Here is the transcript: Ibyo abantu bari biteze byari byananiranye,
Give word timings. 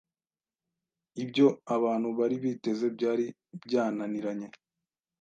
Ibyo 1.23 1.47
abantu 1.75 2.07
bari 2.17 2.35
biteze 2.43 2.85
byari 2.95 3.25
byananiranye, 3.63 4.47